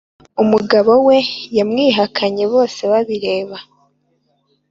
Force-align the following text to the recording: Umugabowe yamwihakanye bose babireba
Umugabowe 0.43 1.17
yamwihakanye 1.57 2.43
bose 2.53 2.81
babireba 2.91 3.57